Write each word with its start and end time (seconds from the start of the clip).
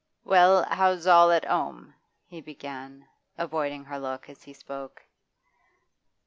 'Well, 0.23 0.63
how's 0.67 1.05
all 1.05 1.29
at 1.31 1.47
'ome?' 1.47 1.93
he 2.25 2.41
began, 2.41 3.07
avoiding 3.37 3.83
her 3.85 3.99
look 3.99 4.29
as 4.29 4.41
he 4.45 4.51
spoke. 4.53 5.03